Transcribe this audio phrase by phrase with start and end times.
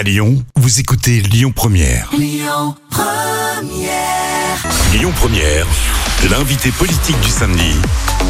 [0.00, 2.08] À Lyon, vous écoutez Lyon Première.
[2.16, 2.74] Lyon
[5.14, 5.66] Première,
[6.30, 7.74] l'invité politique du samedi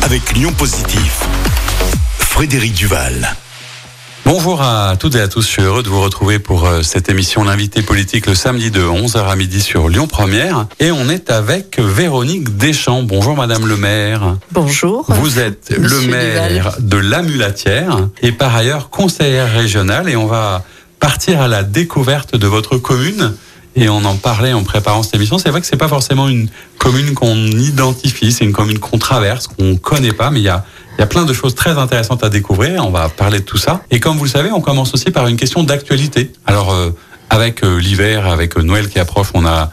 [0.03, 1.21] avec Lyon Positif.
[2.19, 3.37] Frédéric Duval.
[4.25, 7.09] Bonjour à toutes et à tous, je suis heureux de vous retrouver pour euh, cette
[7.09, 10.67] émission L'invité politique le samedi de 11h à midi sur Lyon Première.
[10.81, 13.05] Et on est avec Véronique Deschamps.
[13.05, 14.37] Bonjour Madame le maire.
[14.51, 15.07] Bonjour.
[15.09, 20.65] Vous êtes le maire de La Mulatière et par ailleurs conseillère régionale et on va
[21.01, 23.35] partir à la découverte de votre commune.
[23.77, 25.39] Et on en parlait en préparant cette émission.
[25.39, 29.47] C'est vrai que c'est pas forcément une commune qu'on identifie, c'est une commune qu'on traverse,
[29.47, 30.65] qu'on connaît pas, mais il y a,
[30.99, 32.85] il y a plein de choses très intéressantes à découvrir.
[32.85, 33.83] On va parler de tout ça.
[33.91, 36.33] Et comme vous le savez, on commence aussi par une question d'actualité.
[36.47, 36.91] Alors, euh,
[37.31, 39.71] avec euh, l'hiver, avec euh, Noël qui approche, on a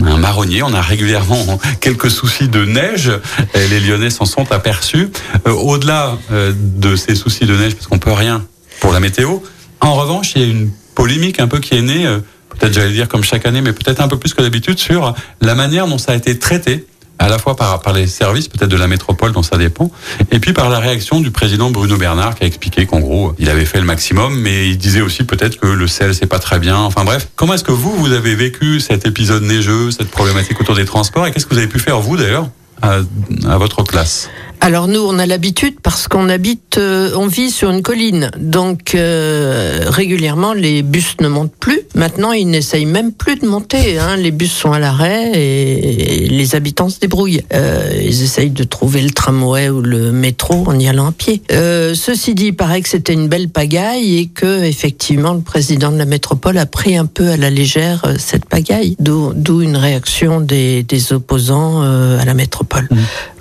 [0.00, 0.62] un marronnier.
[0.62, 3.12] On a régulièrement quelques soucis de neige.
[3.54, 5.10] Les Lyonnais s'en sont aperçus.
[5.46, 8.44] Euh, Au-delà de ces soucis de neige, parce qu'on peut rien
[8.78, 9.40] pour la météo.
[9.80, 12.92] En revanche, il y a une polémique un peu qui est née, euh, peut-être j'allais
[12.92, 15.98] dire comme chaque année, mais peut-être un peu plus que d'habitude, sur la manière dont
[15.98, 16.86] ça a été traité
[17.18, 19.90] à la fois par, par les services peut-être de la métropole dont ça dépend,
[20.30, 23.50] et puis par la réaction du président Bruno Bernard qui a expliqué qu'en gros il
[23.50, 26.58] avait fait le maximum, mais il disait aussi peut-être que le sel c'est pas très
[26.58, 26.78] bien.
[26.78, 30.74] Enfin bref, comment est-ce que vous vous avez vécu cet épisode neigeux, cette problématique autour
[30.74, 32.48] des transports, et qu'est-ce que vous avez pu faire vous d'ailleurs
[32.80, 33.00] à,
[33.46, 34.30] à votre place?
[34.62, 38.94] Alors nous, on a l'habitude parce qu'on habite, euh, on vit sur une colline, donc
[38.94, 41.80] euh, régulièrement les bus ne montent plus.
[41.94, 43.98] Maintenant, ils n'essayent même plus de monter.
[43.98, 44.16] Hein.
[44.18, 47.42] Les bus sont à l'arrêt et, les habitants se débrouillent.
[47.54, 51.42] Euh, ils essayent de trouver le tramway ou le métro en y allant à pied.
[51.48, 55.96] Ceci dit, il paraît que c'était une belle pagaille et que effectivement le président de
[55.96, 60.82] la métropole a pris un peu à la légère cette pagaille, d'où une réaction des,
[60.82, 62.88] des opposants à la métropole.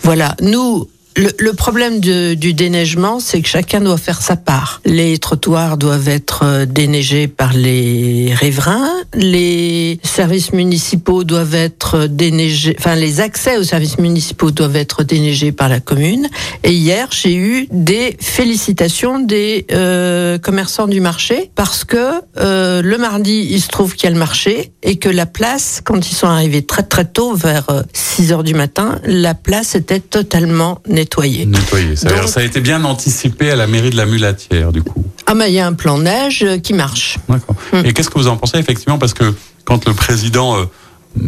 [0.02, 0.88] Voilà, nous.
[1.20, 4.80] Le, le problème de- du déneigement, c'est que chacun doit faire sa part.
[4.86, 12.74] Les trottoirs doivent être euh, déneigés par les riverains, les services municipaux doivent être déneigés,
[12.80, 16.30] enfin les accès aux services municipaux doivent être déneigés par la commune.
[16.64, 21.98] Et hier, j'ai eu des félicitations des euh, commerçants du marché parce que
[22.38, 25.82] euh, le mardi, il se trouve qu'il y a le marché et que la place,
[25.84, 29.76] quand ils sont arrivés très très tôt, vers euh, 6 heures du matin, la place
[29.76, 31.09] était totalement nettoyée.
[31.18, 31.96] Nettoyer.
[31.96, 35.04] Ça, Donc- a été bien anticipé à la mairie de la Mulatière du coup.
[35.26, 37.18] Ah mais il y a un plan neige euh, qui marche.
[37.28, 37.56] D'accord.
[37.74, 37.86] Mm.
[37.86, 39.34] Et qu'est-ce que vous en pensez effectivement Parce que
[39.64, 40.66] quand le président, euh,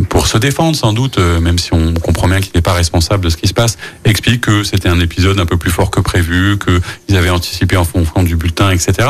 [0.09, 3.23] pour se défendre sans doute, euh, même si on comprend bien qu'il n'est pas responsable
[3.23, 5.99] de ce qui se passe, explique que c'était un épisode un peu plus fort que
[5.99, 9.09] prévu, qu'ils avaient anticipé en fonction du bulletin, etc.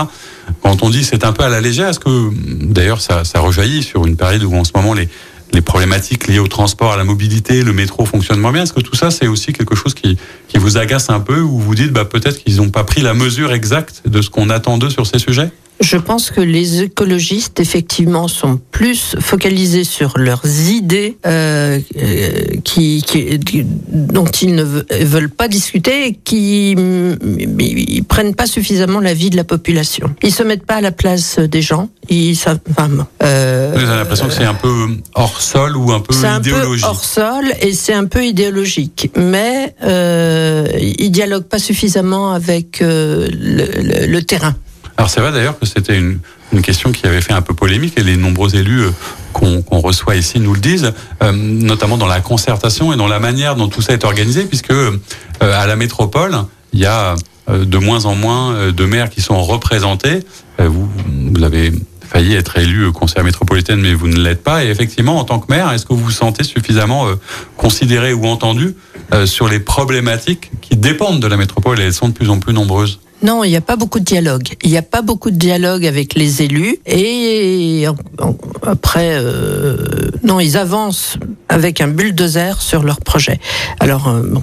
[0.61, 2.29] Quand on dit c'est un peu à la légère, est-ce que
[2.63, 5.07] d'ailleurs ça, ça rejaillit sur une période où en ce moment les
[5.53, 8.63] les problématiques liées au transport, à la mobilité, le métro fonctionne moins bien.
[8.63, 10.17] Est-ce que tout ça, c'est aussi quelque chose qui,
[10.47, 13.13] qui vous agace un peu, ou vous dites bah, peut-être qu'ils n'ont pas pris la
[13.13, 15.51] mesure exacte de ce qu'on attend d'eux sur ces sujets?
[15.81, 22.31] Je pense que les écologistes, effectivement, sont plus focalisés sur leurs idées euh, euh,
[22.63, 23.39] qui, qui-
[23.91, 29.29] dont ils ne ve- veulent pas discuter et qui ils prennent pas suffisamment la vie
[29.31, 30.13] de la population.
[30.21, 31.89] Ils se mettent pas à la place des gens.
[32.09, 32.89] Ils, savent- enfin,
[33.23, 36.39] euh, Vous avez l'impression que c'est un peu hors sol ou un peu c'est un
[36.41, 40.67] peu idéologique hors sol et c'est un peu idéologique, mais euh,
[40.99, 44.55] ils dialoguent pas suffisamment avec euh, le- le- le terrain.
[45.01, 46.19] Alors c'est vrai d'ailleurs que c'était une,
[46.53, 48.91] une question qui avait fait un peu polémique et les nombreux élus euh,
[49.33, 53.19] qu'on qu'on reçoit ici nous le disent, euh, notamment dans la concertation et dans la
[53.19, 54.99] manière dont tout ça est organisé, puisque euh,
[55.41, 56.35] à la métropole,
[56.71, 57.15] il y a
[57.49, 60.19] euh, de moins en moins euh, de maires qui sont représentés.
[60.59, 60.87] Vous,
[61.33, 61.71] vous avez
[62.11, 64.63] failli être élu au conseil métropolitaine, mais vous ne l'êtes pas.
[64.63, 67.15] Et effectivement, en tant que maire, est-ce que vous vous sentez suffisamment euh,
[67.57, 68.75] considéré ou entendu
[69.13, 72.37] euh, sur les problématiques qui dépendent de la métropole et elles sont de plus en
[72.37, 72.99] plus nombreuses?
[73.23, 74.47] Non, il n'y a pas beaucoup de dialogue.
[74.63, 76.77] Il n'y a pas beaucoup de dialogue avec les élus.
[76.85, 77.85] Et
[78.65, 79.77] après, euh,
[80.23, 81.17] non, ils avancent
[81.49, 83.39] avec un bulldozer sur leur projet.
[83.79, 84.41] Alors, euh, bon.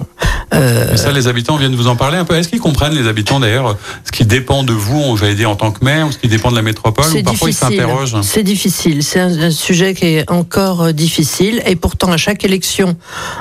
[0.53, 2.35] euh, ça, les habitants viennent vous en parler un peu.
[2.35, 5.71] Est-ce qu'ils comprennent, les habitants d'ailleurs, ce qui dépend de vous, j'allais dire en tant
[5.71, 9.03] que maire, ou ce qui dépend de la métropole, ou parfois ils s'interrogent C'est difficile.
[9.03, 11.61] C'est un, sujet qui est encore difficile.
[11.65, 12.95] Et pourtant, à chaque élection,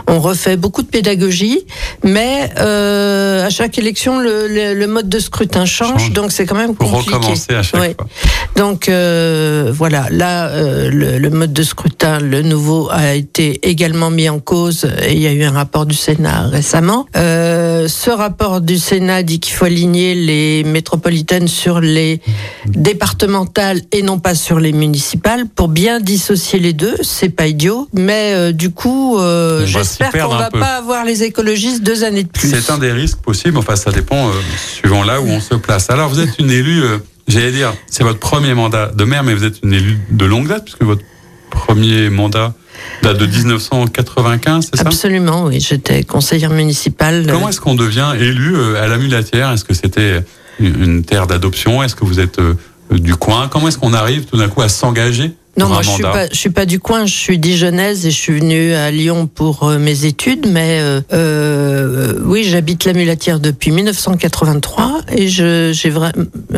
[0.08, 1.60] on refait beaucoup de pédagogie.
[2.02, 6.00] Mais à chaque élection, le, le- le mode de scrutin change.
[6.00, 6.12] Change.
[6.12, 7.14] Donc, c'est quand même pour compliqué.
[7.14, 7.94] recommencer à chaque Ouais.
[7.96, 8.06] fois.
[8.56, 14.10] Donc euh, voilà, là euh, le, le mode de scrutin, le nouveau, a été également
[14.10, 17.06] mis en cause et il y a eu un rapport du Sénat récemment.
[17.16, 22.20] Euh, ce rapport du Sénat dit qu'il faut aligner les métropolitaines sur les
[22.66, 26.96] départementales et non pas sur les municipales pour bien dissocier les deux.
[27.02, 30.58] C'est pas idiot, mais du coup, va j'espère qu'on va peu.
[30.58, 32.48] pas avoir les écologistes deux années de plus.
[32.50, 34.30] C'est un des risques possibles, enfin ça dépend
[34.74, 35.90] suivant là où on se place.
[35.90, 36.98] Alors vous êtes une élue euh,
[37.28, 40.48] j'allais dire, c'est votre premier mandat de maire, mais vous êtes une élue de longue
[40.48, 41.02] date, puisque votre
[41.50, 42.54] premier mandat
[43.02, 44.82] date de 1995, c'est ça?
[44.86, 45.60] Absolument, oui.
[45.60, 47.26] J'étais conseillère municipale.
[47.30, 49.50] Comment est-ce qu'on devient élu euh, à la Mulatière?
[49.50, 50.22] Est-ce que c'était
[50.58, 51.82] une terre d'adoption?
[51.82, 52.54] Est-ce que vous êtes euh,
[52.90, 53.48] du coin?
[53.48, 55.32] Comment est-ce qu'on arrive tout d'un coup à s'engager?
[55.58, 58.16] Non, moi je suis pas, je suis pas du coin, je suis dijonnaise et je
[58.16, 63.40] suis venue à Lyon pour euh, mes études, mais euh, euh, oui, j'habite la Mulatière
[63.40, 65.92] depuis 1983 et je, j'ai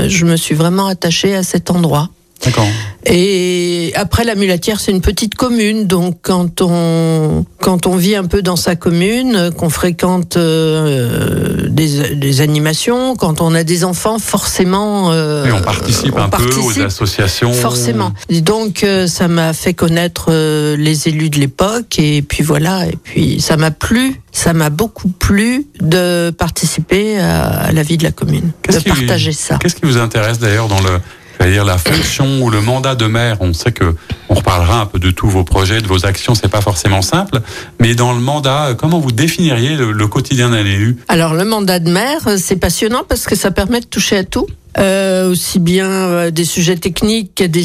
[0.09, 2.11] je me suis vraiment attachée à cet endroit.
[2.45, 2.67] D'accord.
[3.05, 8.25] Et après la Mulatière, c'est une petite commune, donc quand on quand on vit un
[8.25, 14.19] peu dans sa commune, qu'on fréquente euh, des, des, animations, quand on a des enfants,
[14.19, 15.13] forcément.
[15.13, 17.53] Euh, on participe un peu aux associations.
[17.53, 18.13] Forcément.
[18.31, 22.87] donc euh, ça m'a fait connaître euh, les élus de l'époque, et puis voilà.
[22.87, 28.05] Et puis ça m'a plu, ça m'a beaucoup plu de participer à, la vie de
[28.05, 29.59] la commune, de partager ça.
[29.59, 31.01] Qu'est-ce qui vous intéresse d'ailleurs dans le
[31.41, 33.39] c'est-à-dire la fonction ou le mandat de maire.
[33.41, 33.95] On sait que
[34.29, 36.35] on reparlera un peu de tous vos projets, de vos actions.
[36.35, 37.41] C'est pas forcément simple,
[37.81, 40.99] mais dans le mandat, comment vous définiriez le, quotidien d'un élu?
[41.09, 44.47] Alors le mandat de maire, c'est passionnant parce que ça permet de toucher à tout.
[44.79, 47.65] Euh, aussi bien euh, des sujets techniques que des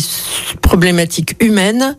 [0.61, 1.95] problématiques humaines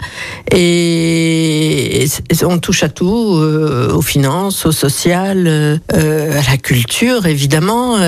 [0.50, 2.08] et,
[2.42, 5.46] on touche à tout euh, aux finances, au social,
[5.92, 7.98] à la culture évidemment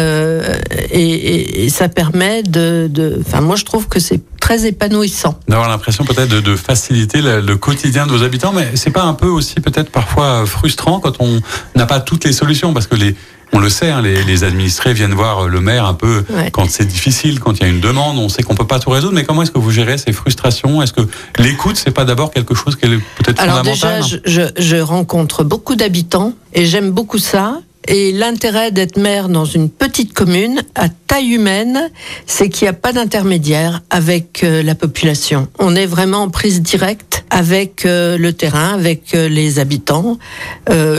[0.93, 2.91] et, ça permet de,
[3.21, 5.39] enfin moi je trouve que c'est très épanouissant.
[5.47, 9.15] D'avoir l'impression peut-être de, faciliter le, le, quotidien de vos habitants, mais c'est pas un
[9.15, 11.41] peu aussi peut-être parfois frustrant quand on
[11.77, 13.15] n'a pas toutes les solutions parce que les
[13.53, 17.41] on le sait, hein, les, administrés viennent voir le maire un peu quand c'est difficile,
[17.41, 18.19] quand il y a une demande.
[18.19, 20.83] On sait qu'on peut pas tout résoudre, mais comment est-ce que vous gérez ces frustrations?
[20.83, 21.03] Est-ce que
[21.39, 25.45] l'écoute, c'est pas d'abord quelque chose qui est peut-être fondamental Alors déjà, je, je rencontre
[25.45, 27.61] beaucoup d'habitants et j'aime beaucoup ça.
[27.91, 31.91] Et l'intérêt d'être maire dans une petite commune à taille humaine,
[32.27, 35.49] c'est qu'il n'y a pas d'intermédiaire avec euh, la population.
[35.59, 40.19] On est vraiment en prise directe avec euh, le terrain, avec euh, les habitants.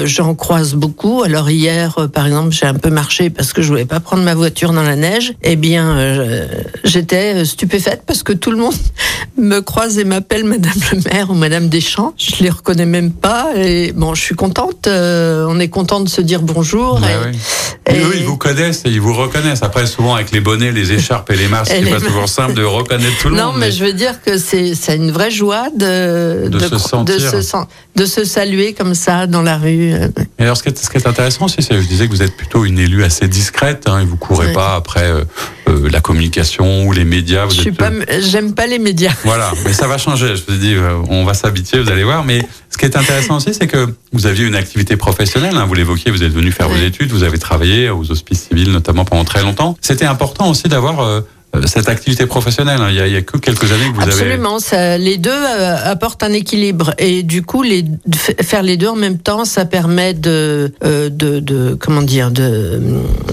[0.05, 1.21] J'en croise beaucoup.
[1.21, 4.33] Alors hier, par exemple, j'ai un peu marché parce que je voulais pas prendre ma
[4.33, 5.33] voiture dans la neige.
[5.43, 6.17] Eh bien,
[6.83, 8.73] j'étais stupéfaite parce que tout le monde
[9.37, 12.13] me croise et m'appelle Madame le maire ou Madame Deschamps.
[12.17, 13.51] Je les reconnais même pas.
[13.55, 14.87] Et bon, je suis contente.
[14.87, 17.07] on est content de se dire bonjour bah
[17.87, 19.63] et, ils vous connaissent et ils vous reconnaissent.
[19.63, 22.63] Après, souvent avec les bonnets, les écharpes et les masques, c'est pas toujours simple de
[22.63, 23.53] reconnaître tout le monde.
[23.53, 27.15] Non, mais, je veux dire que c'est une vraie joie de, de, se sentir.
[27.95, 29.91] de, se, saluer comme ça dans la rue.
[30.37, 32.21] Et alors, ce qui est, ce qui est intéressant aussi, c'est je disais que vous
[32.21, 35.23] êtes plutôt une élue assez discrète hein, et vous courez pas après euh,
[35.69, 37.45] euh, la communication ou les médias.
[37.45, 39.13] Vous je suis pas, j'aime pas les médias.
[39.23, 40.35] Voilà, mais ça va changer.
[40.35, 42.25] Je vous ai dit, euh, on va s'habituer, vous allez voir.
[42.25, 45.55] Mais ce qui est intéressant aussi, c'est que vous aviez une activité professionnelle.
[45.55, 48.71] Hein, vous l'évoquiez, vous êtes venu faire vos études, vous avez travaillé aux hospices civils
[48.71, 49.77] notamment pendant très longtemps.
[49.81, 51.21] C'était important aussi d'avoir euh, euh,
[51.65, 52.79] cette activité professionnelle.
[52.81, 52.89] Hein.
[52.89, 54.75] Il, y a, que quelques années que vous Absolument, avez.
[54.75, 57.85] Absolument, les deux euh, apportent un équilibre et du coup, les,
[58.41, 62.81] faire les deux en même temps, ça permet de, euh, de, de, comment dire, de,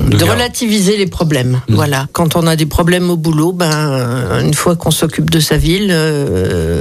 [0.08, 1.60] de, relativiser les problèmes.
[1.68, 1.74] Mmh.
[1.74, 5.56] Voilà, quand on a des problèmes au boulot, ben une fois qu'on s'occupe de sa
[5.56, 5.94] ville,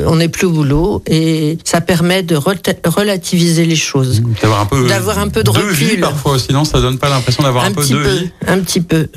[0.07, 4.33] on n'est plus au boulot et ça permet de relativiser les choses, mmh.
[4.41, 5.73] d'avoir un peu, d'avoir un peu de, recul.
[5.73, 8.29] Vie parfois, sinon ça donne pas l'impression d'avoir un, peu de vie.
[8.47, 9.07] Un petit peu,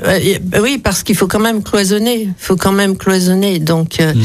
[0.61, 3.59] oui, parce qu'il faut quand même cloisonner il faut quand même cloisonner.
[3.59, 4.21] Donc, euh, mmh.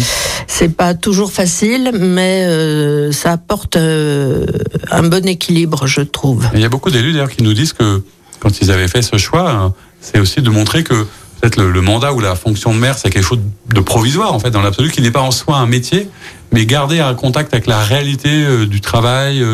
[0.47, 4.47] c'est pas toujours facile, mais euh, ça apporte euh,
[4.91, 6.49] un bon équilibre, je trouve.
[6.55, 8.03] il y a beaucoup d'élus d'ailleurs qui nous disent que
[8.41, 11.07] quand ils avaient fait ce choix, hein, c'est aussi de montrer que
[11.41, 13.41] peut-être le, mandat ou la fonction de maire, c'est quelque chose
[13.73, 16.09] de provisoire en fait, dans l'absolu, qui n'est pas en soi un métier,
[16.53, 19.45] mais garder un contact avec la réalité du travail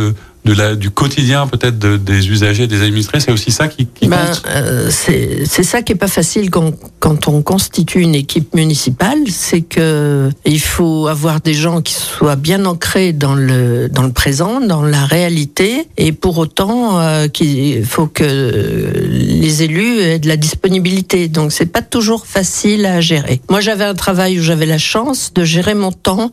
[0.44, 4.16] de la, du quotidien peut-être des usagers, des administrés, c'est aussi ça qui, qui ben,
[4.49, 9.61] euh, c'est ça qui est pas facile quand, quand on constitue une équipe municipale, c'est
[9.61, 14.61] que il faut avoir des gens qui soient bien ancrés dans le dans le présent,
[14.61, 20.37] dans la réalité, et pour autant euh, qu'il faut que les élus aient de la
[20.37, 21.28] disponibilité.
[21.28, 23.40] Donc c'est pas toujours facile à gérer.
[23.50, 26.32] Moi j'avais un travail où j'avais la chance de gérer mon temps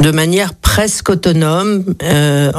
[0.00, 2.50] de manière presque autonome, euh,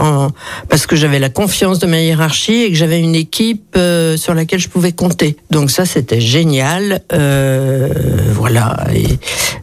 [0.70, 4.34] parce que j'avais la confiance de ma hiérarchie et que j'avais une équipe euh, sur
[4.34, 5.38] laquelle je pouvais compter.
[5.50, 7.02] Donc ça, c'était génial.
[7.14, 7.90] Euh,
[8.34, 9.08] voilà, et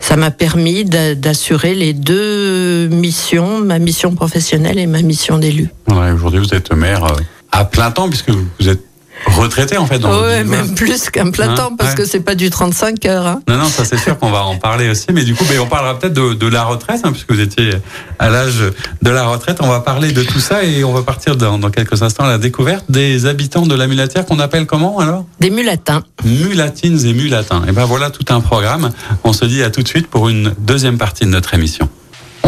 [0.00, 5.70] ça m'a permis d'assurer les deux missions, ma mission professionnelle et ma mission d'élu.
[5.86, 7.06] Aujourd'hui, vous êtes maire
[7.52, 8.87] à plein temps puisque vous êtes
[9.26, 9.98] retraité en fait.
[9.98, 11.96] Dans Ouais, même plus qu'un plein Hein, temps, parce ouais.
[11.96, 13.26] que c'est pas du 35 heures.
[13.26, 13.40] hein.
[13.48, 15.66] Non, non, ça c'est sûr qu'on va en parler aussi, mais du coup, ben, on
[15.66, 17.70] parlera peut-être de, de la retraite, hein, puisque vous étiez
[18.18, 18.62] à l'âge
[19.02, 19.58] de la retraite.
[19.60, 22.28] On va parler de tout ça et on va partir dans, dans quelques instants à
[22.28, 25.24] la découverte des habitants de la mulatière qu'on appelle comment alors?
[25.40, 26.02] Des mulatins.
[26.24, 27.62] Mulatines et mulatins.
[27.68, 28.90] Et ben voilà tout un programme.
[29.24, 31.88] On se dit à tout de suite pour une deuxième partie de notre émission.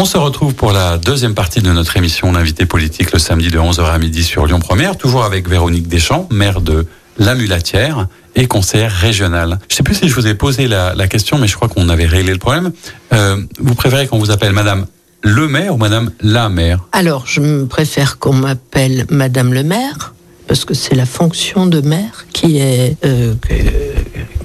[0.01, 3.59] On se retrouve pour la deuxième partie de notre émission L'invité politique le samedi de
[3.59, 6.87] 11h à midi sur Lyon Première, toujours avec Véronique Deschamps, maire de
[7.19, 9.59] La Mulatière et conseillère régionale.
[9.69, 12.07] Je sais plus si je vous ai posé la, question, mais je crois qu'on avait
[12.07, 12.71] réglé le problème.
[13.13, 14.87] Euh, vous préférez qu'on vous appelle Madame
[15.21, 16.79] le maire ou Madame la maire?
[16.93, 20.15] Alors, je préfère qu'on m'appelle Madame le maire,
[20.47, 23.35] parce que c'est la fonction de maire qui est euh,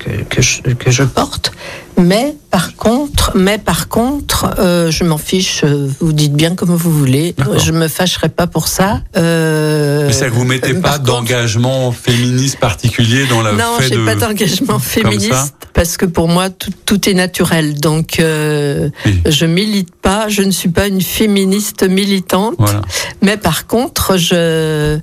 [0.01, 1.53] que, que je, que je porte.
[1.99, 5.63] Mais par contre, mais par contre, euh, je m'en fiche.
[5.65, 7.35] euh, Vous dites bien comme vous voulez.
[7.65, 9.01] Je me fâcherai pas pour ça.
[9.17, 13.79] Euh, Mais c'est que vous mettez euh, pas contre- d'engagement féministe particulier dans la non,
[13.81, 14.05] j'ai de...
[14.05, 17.81] pas d'engagement féministe parce que pour moi tout, tout est naturel.
[17.81, 19.21] Donc euh, Oui.
[19.27, 22.55] je milite pas, je ne suis pas une féministe militante.
[22.59, 22.83] Voilà.
[23.23, 24.99] Mais par contre, je, euh,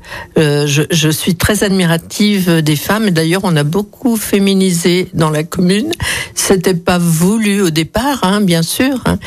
[0.67, 3.07] je, je suis très admirative des femmes.
[3.07, 5.91] Et d'ailleurs, on a beaucoup féminisé dans la commune.
[6.35, 9.17] C'était pas voulu au départ, hein, bien sûr, hein,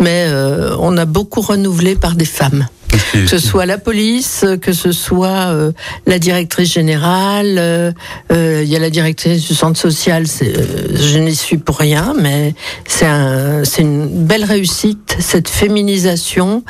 [0.00, 2.66] mais euh, on a beaucoup renouvelé par des femmes.
[3.12, 5.72] Que ce soit la police, que ce soit euh,
[6.06, 7.92] la directrice générale, euh,
[8.32, 10.26] euh, il y a la directrice du centre social.
[10.26, 12.54] je n'y suis pour rien, mais
[12.86, 16.62] c'est un, c'est une belle réussite cette féminisation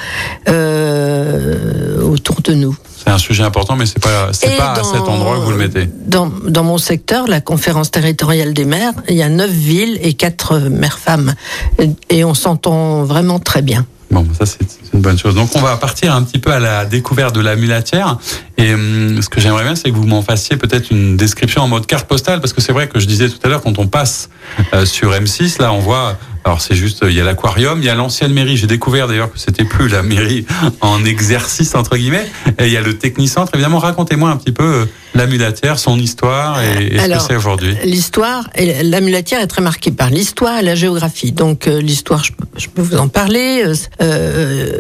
[0.47, 2.77] autour de nous.
[3.07, 5.59] C'est un sujet important, mais c'est pas, c'est pas à cet endroit que vous le
[5.59, 5.89] mettez.
[6.07, 10.15] Dans, dans mon secteur, la conférence territoriale des maires, il y a neuf villes et
[10.15, 11.35] quatre maires femmes,
[11.79, 13.87] et, et on s'entend vraiment très bien.
[14.11, 15.35] Bon, ça c'est c'est une bonne chose.
[15.35, 18.19] Donc on va partir un petit peu à la découverte de la mulatière.
[18.57, 21.69] Et hum, ce que j'aimerais bien, c'est que vous m'en fassiez peut-être une description en
[21.69, 23.87] mode carte postale, parce que c'est vrai que je disais tout à l'heure, quand on
[23.87, 24.31] passe
[24.75, 27.89] euh, sur M6, là on voit, alors c'est juste, il y a l'aquarium, il y
[27.91, 28.57] a l'ancienne mairie.
[28.57, 30.47] J'ai découvert d'ailleurs que c'était plus la mairie
[30.81, 32.27] en exercice entre guillemets.
[32.61, 33.51] Et il y a le technicentre.
[33.55, 34.85] Évidemment, racontez-moi un petit peu euh,
[35.17, 37.75] la mulatière, son histoire et, et ce que c'est aujourd'hui.
[37.85, 41.33] L'histoire, et la mulatière est très marquée par l'histoire et la géographie.
[41.33, 43.65] Donc euh, l'histoire, je, peux- je peux vous en parler.
[43.65, 44.73] Euh, euh,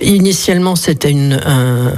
[0.00, 1.92] initialement, c'était une, un,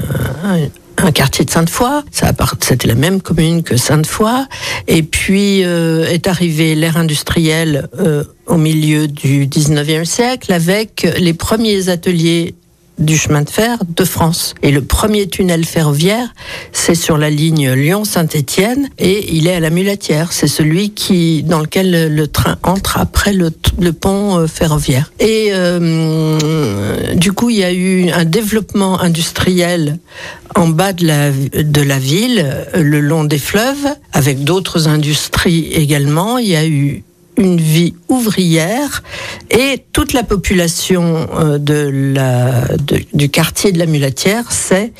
[0.99, 2.02] un- quartier de Sainte-Foy.
[2.11, 4.46] Ça C'était la même commune que Sainte-Foy.
[4.88, 11.34] Et puis euh, est arrivé l'ère industrielle euh, au milieu du 19e siècle avec les
[11.34, 12.54] premiers ateliers
[13.02, 14.54] du chemin de fer de France.
[14.62, 16.32] Et le premier tunnel ferroviaire,
[16.73, 20.32] c'est sur la ligne Lyon-Saint-Étienne et il est à la Mulatière.
[20.32, 23.50] C'est celui qui, dans lequel le, train entre après le
[23.92, 25.12] pont euh, ferroviaire.
[25.18, 29.99] Et euh, du coup, il y a eu un développement industriel
[30.54, 35.68] en bas de la, de la ville, euh, le long des fleuves, avec d'autres industries
[35.73, 36.38] également.
[36.38, 37.04] Il y a eu
[37.38, 39.02] une vie ouvrière
[39.50, 42.64] et toute la population euh, de la,
[43.14, 44.92] du quartier de la Mulatière s'est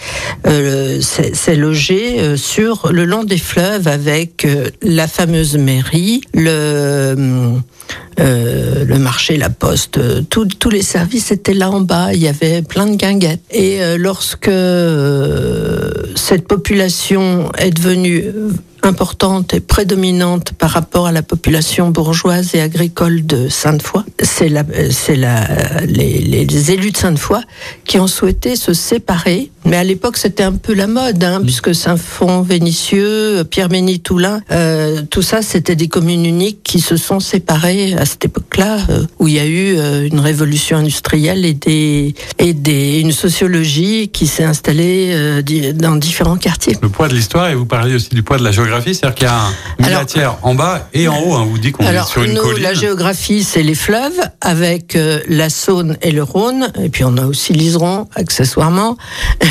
[0.47, 4.47] euh, s'est- logée euh, sur le long des fleuves avec
[4.83, 7.59] la fameuse mairie, le
[8.19, 9.99] le marché, la poste,
[10.29, 12.13] tous les services étaient là en bas.
[12.15, 13.41] Il y avait plein de guinguettes.
[13.51, 14.51] Et lorsque
[16.15, 18.25] cette population est devenue
[18.83, 24.65] importante et prédominante par rapport à la population bourgeoise et agricole de Sainte-Foy, c'est la,
[24.75, 25.47] euh, c'est la,
[25.87, 27.41] les, les élus de Sainte-Foy
[27.85, 29.51] qui ont souhaité se séparer.
[29.65, 35.23] Mais à l'époque, c'était un peu la mode, hein, puisque Saint-Fond, Vénissieux, Pierre-Ménil-Toulin, euh, tout
[35.23, 39.35] ça, c'était des communes uniques qui se sont séparées à cette époque-là, euh, où il
[39.35, 44.43] y a eu euh, une révolution industrielle et, des, et des, une sociologie qui s'est
[44.45, 45.43] installée euh,
[45.75, 46.77] dans différents quartiers.
[46.83, 49.27] Le poids de l'histoire et vous parlez aussi du poids de la géographie, c'est-à-dire qu'il
[49.27, 51.35] y a un Alors- mulatière en bas et en haut.
[51.35, 52.63] Hein, vous dites qu'on est sur une nous, colline.
[52.65, 57.27] la géographie, c'est les fleuves, avec la Saône et le Rhône, et puis on a
[57.27, 58.97] aussi l'Iseron, accessoirement.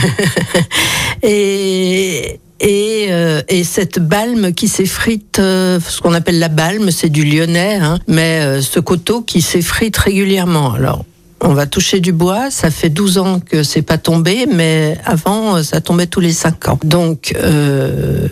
[1.23, 2.39] et.
[2.63, 7.23] Et, euh, et cette balme qui s'effrite, euh, ce qu'on appelle la balme, c'est du
[7.23, 10.71] lyonnais, hein, mais euh, ce coteau qui s'effrite régulièrement.
[10.73, 11.03] Alors,
[11.43, 15.57] on va toucher du bois, ça fait 12 ans que c'est pas tombé, mais avant,
[15.57, 16.79] euh, ça tombait tous les 5 ans.
[16.83, 18.27] Donc, euh,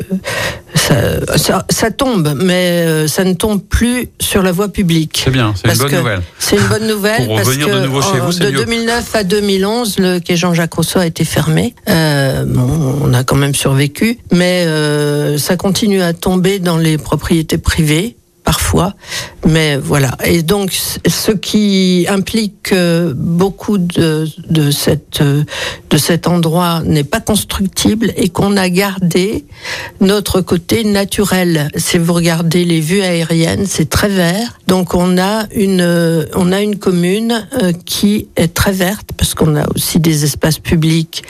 [0.76, 5.22] ça, ça, ça tombe, mais euh, ça ne tombe plus sur la voie publique.
[5.24, 6.22] C'est bien, c'est une bonne nouvelle.
[6.38, 8.52] C'est une bonne nouvelle Pour parce revenir que de nouveau chez en- vous, c'est de
[8.52, 8.66] mieux.
[8.66, 11.74] 2009 à 2011, le quai Jean-Jacques Rousseau a été fermé.
[11.90, 16.98] Euh, bon, on a quand même survécu, mais euh, ça continue à tomber dans les
[16.98, 18.16] propriétés privées
[18.50, 18.96] parfois,
[19.46, 20.18] mais voilà.
[20.26, 20.76] Et donc,
[21.06, 28.30] ce qui implique que beaucoup de, de, cette, de cet endroit n'est pas constructible et
[28.30, 29.46] qu'on a gardé
[30.02, 31.70] notre côté naturel.
[31.76, 34.58] Si vous regardez les vues aériennes, c'est très vert.
[34.66, 39.56] Donc, on a une, on a une commune euh, qui est très verte parce qu'on
[39.58, 41.24] a aussi des espaces publics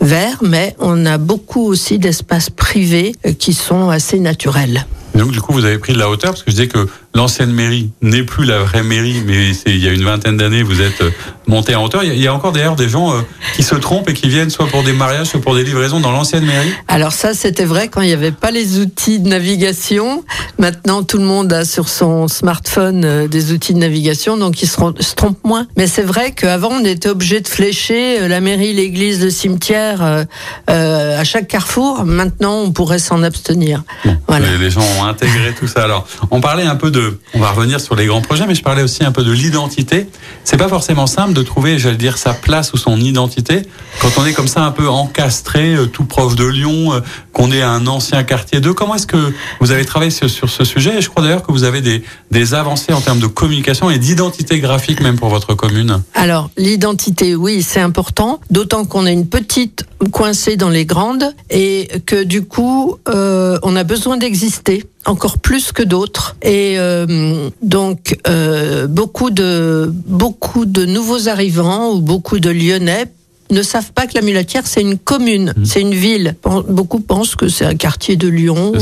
[0.00, 4.84] verts, mais on a beaucoup aussi d'espaces privés euh, qui sont assez naturels.
[5.14, 7.52] Donc, du coup, vous avez pris de la hauteur parce que je disais que l'ancienne
[7.52, 11.00] mairie n'est plus la vraie mairie, mais il y a une vingtaine d'années, vous êtes
[11.00, 11.10] euh,
[11.46, 12.02] monté en hauteur.
[12.02, 13.20] Il y a encore d'ailleurs des gens euh,
[13.54, 16.10] qui se trompent et qui viennent soit pour des mariages, soit pour des livraisons dans
[16.10, 16.72] l'ancienne mairie.
[16.88, 20.24] Alors ça, c'était vrai quand il n'y avait pas les outils de navigation.
[20.58, 24.68] Maintenant, tout le monde a sur son smartphone euh, des outils de navigation, donc ils
[24.68, 25.66] se, se trompent moins.
[25.76, 30.26] Mais c'est vrai qu'avant, on était obligé de flécher la mairie, l'église, le cimetière
[30.66, 32.04] à chaque carrefour.
[32.04, 33.82] Maintenant, on pourrait s'en abstenir.
[34.26, 34.46] voilà.
[34.56, 35.84] Les gens ont intégré tout ça.
[35.84, 37.03] Alors, on parlait un peu de
[37.34, 40.06] on va revenir sur les grands projets, mais je parlais aussi un peu de l'identité.
[40.44, 43.62] C'est pas forcément simple de trouver, j'allais dire, sa place ou son identité
[44.00, 47.00] quand on est comme ça un peu encastré, euh, tout proche de Lyon, euh,
[47.32, 48.74] qu'on est un ancien quartier 2.
[48.74, 50.98] Comment est-ce que vous avez travaillé sur, ce sujet?
[50.98, 53.98] Et je crois d'ailleurs que vous avez des, des avancées en termes de communication et
[53.98, 56.02] d'identité graphique même pour votre commune.
[56.14, 61.88] Alors, l'identité, oui, c'est important, d'autant qu'on est une petite coincée dans les grandes et
[62.06, 66.36] que du coup, euh, on a besoin d'exister encore plus que d'autres.
[66.42, 73.06] Et euh, donc euh, beaucoup de beaucoup de nouveaux arrivants ou beaucoup de Lyonnais
[73.50, 75.64] ne savent pas que la Mulatière c'est une commune, mmh.
[75.64, 76.36] c'est une ville.
[76.68, 78.72] Beaucoup pensent que c'est un quartier de Lyon.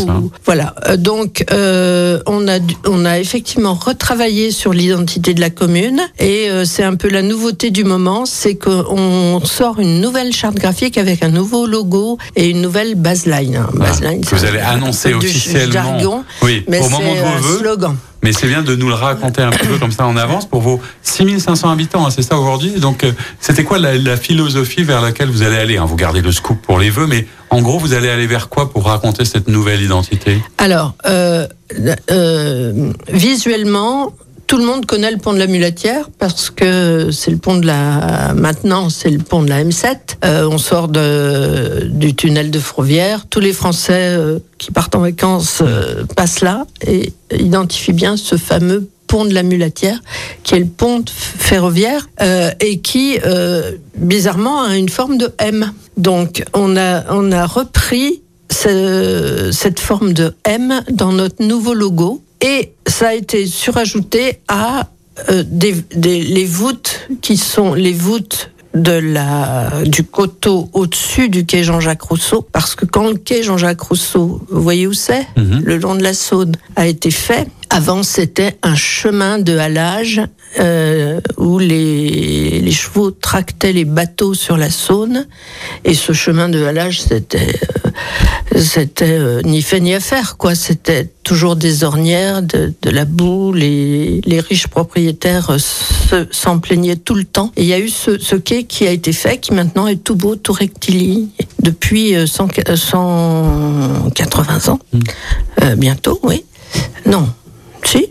[0.45, 0.75] voilà.
[0.87, 6.49] Euh, donc euh, on a on a effectivement retravaillé sur l'identité de la commune et
[6.49, 10.99] euh, c'est un peu la nouveauté du moment, c'est qu'on sort une nouvelle charte graphique
[10.99, 13.61] avec un nouveau logo et une nouvelle baseline.
[13.75, 15.73] baseline vous allez annoncer officiellement.
[15.73, 17.97] Jargon, oui, mais c'est un slogan.
[18.23, 20.81] Mais c'est bien de nous le raconter un peu comme ça en avance pour vos
[21.03, 22.73] 6500 habitants, hein, c'est ça aujourd'hui.
[22.73, 25.87] Donc, euh, c'était quoi la, philosophie vers laquelle vous allez aller hein?
[25.87, 28.71] Vous gardez le scoop pour les vœux, mais en gros, vous allez aller vers quoi
[28.71, 30.41] pour raconter cette nouvelle identité?
[30.59, 31.47] Alors, euh,
[32.11, 34.13] euh, visuellement,
[34.53, 37.67] tout le monde connaît le pont de la Mulatière parce que c'est le pont de
[37.67, 39.97] la maintenant c'est le pont de la M7.
[40.27, 43.25] Euh, on sort du tunnel de Frouvière.
[43.31, 48.37] Tous les Français euh, qui partent en vacances euh, passent là et identifient bien ce
[48.37, 49.99] fameux pont de la Mulatière,
[50.43, 52.11] qui est le pont ferroviaire
[52.61, 53.19] et qui
[53.97, 55.73] bizarrement a une forme de M.
[55.97, 62.73] Donc on a on a repris cette forme de M dans notre nouveau logo et
[62.87, 64.91] ça a été surajouté à
[65.31, 71.63] euh, des, les voûtes qui sont les voûtes de la, du coteau au-dessus du quai
[71.63, 75.27] Jean-Jacques Rousseau, parce que quand le quai Jean-Jacques Rousseau, vous voyez où c'est?
[75.37, 75.63] Mhm.
[75.65, 80.21] Le long de la Saône, a été fait, avant c'était un chemin de halage
[80.61, 85.27] euh, où les, les, chevaux tractaient les bateaux sur la Saône,
[85.85, 90.55] et ce chemin de halage c'était euh, c'était euh, ni fait ni à faire quoi.
[90.55, 93.53] C'était toujours des ornières, de, de la boue.
[93.53, 95.57] Les, les riches propriétaires
[96.31, 97.53] s'en plaignaient tout le temps.
[97.57, 100.05] Et il y a eu ce, ce quai qui a été fait, qui maintenant est
[100.05, 101.29] tout beau, tout rectiligne,
[101.61, 104.79] depuis 180 euh, ans.
[105.63, 106.45] Euh, bientôt, oui.
[107.07, 107.29] Non,
[107.89, 108.07] si.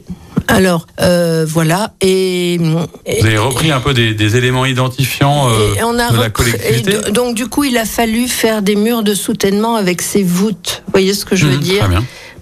[0.47, 7.11] Alors euh, voilà et, vous avez repris un peu des, éléments identifiants de la collectivité.
[7.11, 10.83] donc du coup il a fallu faire des murs de soutènement avec ces voûtes.
[10.87, 11.89] Vous voyez ce que je veux hmm, dire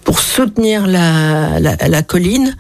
[0.04, 2.56] pour soutenir la, la, colline.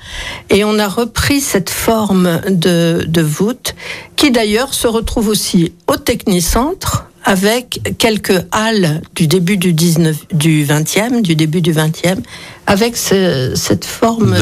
[0.52, 3.74] Et on a repris cette forme de, de voûte
[4.16, 10.66] qui d'ailleurs se retrouve aussi au Technicentre avec quelques halles du début du 19, du
[10.66, 12.24] 20e, du début du 20e,
[12.66, 14.36] avec cette forme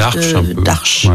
[0.63, 1.09] d'arche.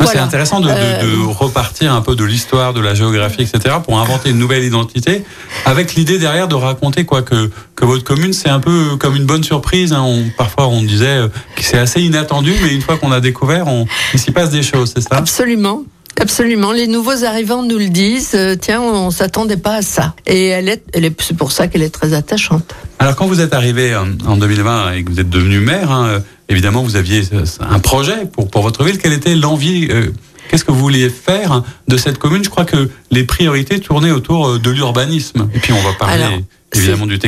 [0.00, 4.30] C'est intéressant de, euh, repartir un peu de l'histoire, de la géographie, etc., pour inventer
[4.30, 5.22] une nouvelle identité,
[5.64, 9.26] avec l'idée derrière de raconter quoi que, que votre commune, c'est un peu comme une
[9.26, 9.92] bonne surprise.
[9.92, 10.02] Hein.
[10.04, 11.20] On, parfois, on disait
[11.54, 14.64] que c'est assez inattendu, mais une fois qu'on a découvert, on, il s'y passe des
[14.64, 15.14] choses, c'est ça?
[15.14, 15.84] Absolument.
[16.20, 18.32] Absolument, les nouveaux arrivants nous le disent.
[18.34, 20.14] Euh, tiens, on, s'attendait pas à ça.
[20.26, 22.74] Et elle est, elle est, c'est pour ça qu'elle est très attachante.
[22.98, 26.82] Alors, quand vous êtes arrivé en 2020 et que vous êtes devenu maire, hein, évidemment,
[26.82, 27.22] vous aviez
[27.60, 28.98] un projet pour pour votre ville.
[28.98, 30.10] Quelle était l'envie euh,
[30.48, 32.44] Qu'est-ce que vous vouliez faire de cette commune?
[32.44, 35.48] Je crois que les priorités tournaient autour euh, de l'urbanisme.
[35.54, 36.44] Et puis, on va parler
[36.76, 37.18] évidemment du.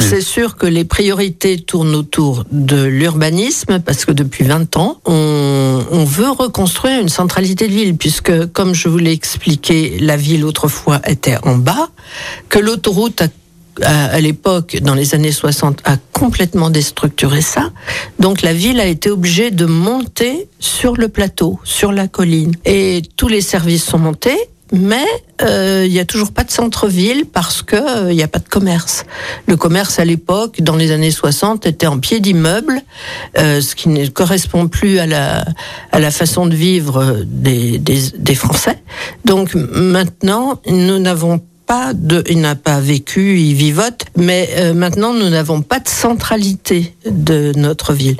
[0.00, 6.04] C'est sûr que les priorités tournent autour de l'urbanisme parce que depuis 20 ans, on,
[6.04, 11.00] veut reconstruire une centralité de ville puisque, comme je vous l'ai expliqué, la ville autrefois
[11.06, 11.88] était en bas,
[12.48, 13.22] que l'autoroute
[13.82, 17.72] à l'époque, dans les années 60, a complètement déstructuré ça.
[18.20, 22.52] Donc la ville a été obligée de monter sur le plateau, sur la colline.
[22.64, 24.38] Et tous les services sont montés
[24.72, 25.04] mais
[25.42, 28.38] euh, il n'y a toujours pas de centre-ville parce que euh, il n'y a pas
[28.38, 29.04] de commerce.
[29.46, 32.80] Le commerce à l'époque, dans les années 60, était en pied d'immeuble,
[33.38, 35.44] euh, ce qui ne correspond plus à la
[35.92, 38.78] à la façon de vivre des, des, des Français.
[39.24, 45.14] Donc maintenant, nous n'avons pas de, il n'a pas vécu, il vivote, mais euh, maintenant
[45.14, 48.16] nous n'avons pas de centralité de notre ville.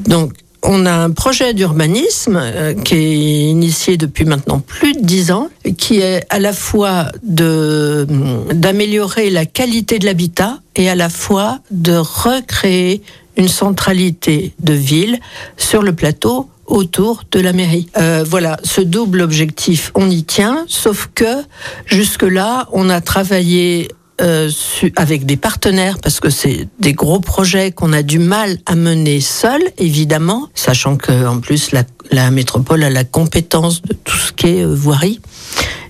[0.00, 5.30] Donc on a un projet d'urbanisme euh, qui est initié depuis maintenant plus de dix
[5.30, 8.06] ans, qui est à la fois de
[8.52, 13.02] d'améliorer la qualité de l'habitat et à la fois de recréer
[13.36, 15.20] une centralité de ville
[15.56, 17.88] sur le plateau autour de la mairie.
[17.96, 21.42] Euh, voilà, ce double objectif, on y tient, sauf que
[21.86, 23.88] jusque-là, on a travaillé
[24.20, 24.50] euh,
[24.96, 29.20] avec des partenaires parce que c'est des gros projets qu'on a du mal à mener
[29.20, 34.48] seul, évidemment, sachant que en plus la, métropole a la compétence de tout ce qui
[34.48, 35.20] est euh, voirie.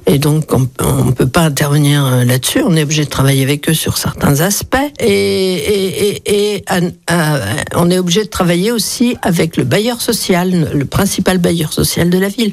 [0.05, 2.63] Et donc, on ne peut pas intervenir euh, là-dessus.
[2.67, 4.77] On est obligé de travailler avec eux sur certains aspects.
[5.01, 6.65] Et,
[7.75, 12.19] on est obligé de travailler aussi avec le bailleur social, le principal bailleur social de
[12.19, 12.53] la ville.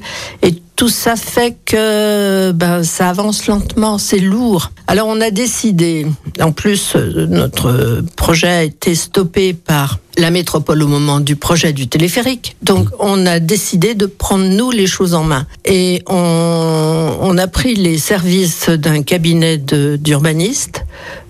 [0.75, 4.71] Tout ça fait que ben, ça avance lentement, c'est lourd.
[4.88, 6.05] Alors on a décidé,
[6.41, 11.88] en plus notre projet a été stoppé par la métropole au moment du projet du
[11.88, 12.55] téléphérique.
[12.61, 15.45] Donc on a décidé de prendre nous les choses en main.
[15.65, 20.85] Et on, on a pris les services d'un cabinet d'urbanistes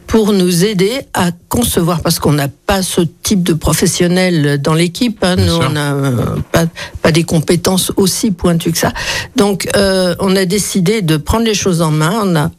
[0.07, 5.23] pour nous aider à concevoir, parce qu'on n'a pas ce type de professionnel dans l'équipe.
[5.23, 5.95] Hein, nous, on n'a
[6.51, 6.65] pas,
[7.01, 8.93] pas des compétences aussi pointues que ça.
[9.35, 12.21] Donc, euh, on a décidé de prendre les choses en main.
[12.23, 12.51] On a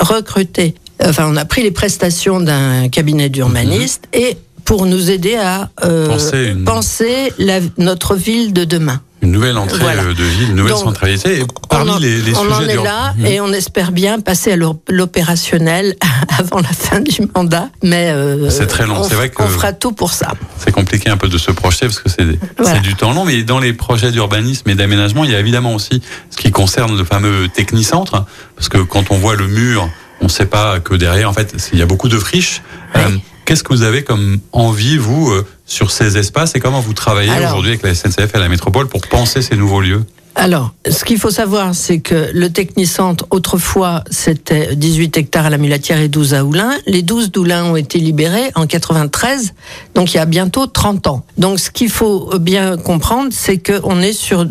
[0.00, 4.18] recruté, enfin, on a pris les prestations d'un cabinet d'urbanistes mmh.
[4.18, 6.64] et pour nous aider à euh, penser, une...
[6.64, 9.00] penser la, notre ville de demain.
[9.22, 10.04] Une nouvelle entrée voilà.
[10.04, 11.40] de ville, une nouvelle Donc, centralité.
[11.40, 13.26] Et parmi en, les, les on sujets en est là mmh.
[13.26, 15.96] et on espère bien passer à l'opérationnel
[16.38, 17.70] avant la fin du mandat.
[17.82, 19.02] Mais euh, c'est très long.
[19.02, 20.34] C'est vrai qu'on fera tout pour ça.
[20.58, 22.80] C'est compliqué un peu de se projeter parce que c'est voilà.
[22.80, 23.24] du temps long.
[23.24, 26.96] Mais dans les projets d'urbanisme et d'aménagement, il y a évidemment aussi ce qui concerne
[26.96, 29.88] le fameux technicentre, parce que quand on voit le mur,
[30.20, 32.62] on ne sait pas que derrière, en fait, il y a beaucoup de friches.
[32.94, 33.00] Oui.
[33.00, 36.94] Euh, Qu'est-ce que vous avez comme envie, vous, euh, sur ces espaces et comment vous
[36.94, 40.04] travaillez aujourd'hui avec la SNCF et la métropole pour penser ces nouveaux lieux
[40.38, 45.56] alors, ce qu'il faut savoir, c'est que le technicentre, autrefois, c'était 18 hectares à la
[45.56, 46.72] Mulatière et 12 à Oulin.
[46.86, 49.54] Les 12 d'Oulin ont été libérés en 93,
[49.94, 51.24] donc il y a bientôt 30 ans.
[51.38, 54.44] Donc, ce qu'il faut bien comprendre, c'est qu'on est sur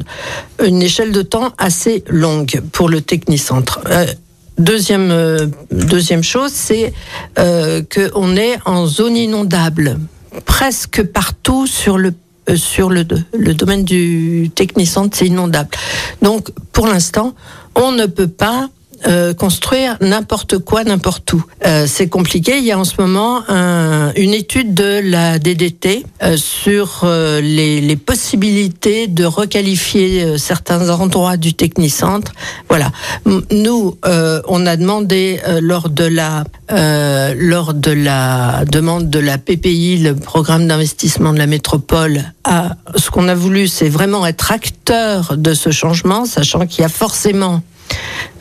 [0.66, 3.80] une échelle de temps assez longue pour le technicentre.
[3.86, 4.08] Euh,
[4.58, 6.94] Deuxième, euh, deuxième chose, c'est
[7.38, 10.00] euh, qu'on est en zone inondable,
[10.46, 12.14] presque partout sur le
[12.50, 15.70] euh, sur le, le domaine du technicentre, c'est inondable.
[16.22, 17.34] Donc, pour l'instant,
[17.74, 18.70] on ne peut pas
[19.08, 21.44] euh, construire n'importe quoi, n'importe où.
[21.66, 22.58] Euh, c'est compliqué.
[22.58, 27.82] Il y a en ce moment un, une étude de la DDT euh, sur les,
[27.82, 32.32] les, possibilités de requalifier certains endroits du technicentre.
[32.70, 32.92] Voilà.
[33.52, 33.98] Nous,
[34.48, 36.44] on a demandé lors de la
[37.36, 43.10] lors de la demande de la PPI, le programme d'investissement de la métropole, à ce
[43.10, 47.62] qu'on a voulu, c'est vraiment être acteur de ce changement, sachant qu'il y a forcément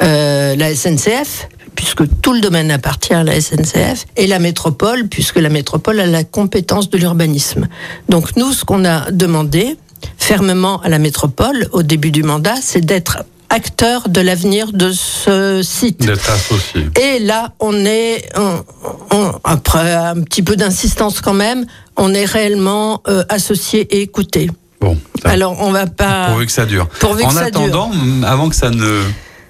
[0.02, 5.38] euh, la SNCF, puisque tout le domaine appartient à la SNCF, et la métropole, puisque
[5.38, 7.68] la métropole a la compétence de l'urbanisme.
[8.08, 9.76] Donc nous, ce qu'on a demandé
[10.18, 15.62] fermement à la métropole au début du mandat, c'est d'être acteur de l'avenir de ce
[15.62, 16.04] site.
[17.00, 18.64] Et là, on est, on,
[19.10, 24.50] on, après un petit peu d'insistance quand même, on est réellement euh, associé et écouté.
[24.80, 26.28] Bon, ça, Alors, on va pas.
[26.28, 26.88] Pourvu que ça dure.
[27.00, 28.28] Pourvu en que ça attendant, dure.
[28.28, 29.02] avant que ça ne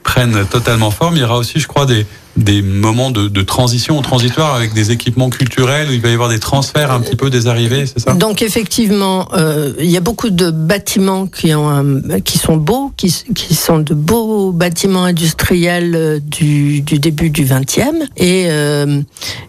[0.04, 1.16] prennent totalement forme.
[1.16, 2.06] Il y aura aussi, je crois, des,
[2.36, 6.28] des moments de, de transition transitoire avec des équipements culturels où il va y avoir
[6.28, 8.14] des transferts un petit peu des arrivées, c'est ça?
[8.14, 13.10] Donc effectivement, euh, il y a beaucoup de bâtiments qui, ont qui sont beaux, qui,
[13.10, 18.06] sont de beaux bâtiments industriels euh, du, début du 20e.
[18.16, 19.00] Et, euh,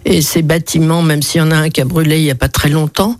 [0.05, 2.35] et ces bâtiments, même s'il y en a un qui a brûlé il n'y a
[2.35, 3.15] pas très longtemps,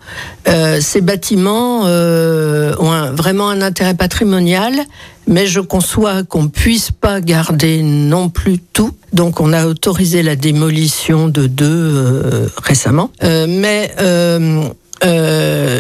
[0.80, 4.74] ces bâtiments ont vraiment un intérêt patrimonial
[5.28, 8.92] mais je conçois qu'on puisse pas garder non plus tout.
[9.16, 13.12] Donc on a autorisé la démolition de deux euh, récemment.
[13.24, 14.70] Euh, mais euh,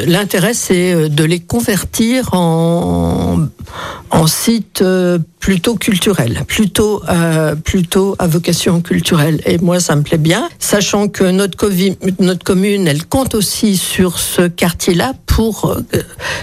[0.07, 3.39] l'intérêt, c'est de les convertir en,
[4.09, 4.83] en sites
[5.39, 7.01] plutôt culturels, plutôt,
[7.63, 9.41] plutôt à vocation culturelle.
[9.45, 14.47] Et moi, ça me plaît bien, sachant que notre, commune, elle compte aussi sur ce
[14.47, 15.75] quartier-là pour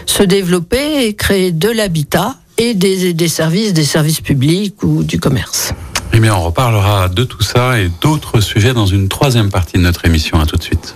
[0.06, 5.72] se développer et créer de l'habitat et des services, des services publics ou du commerce.
[6.14, 9.82] Eh bien, on reparlera de tout ça et d'autres sujets dans une troisième partie de
[9.82, 10.38] notre émission.
[10.40, 10.94] À tout de suite.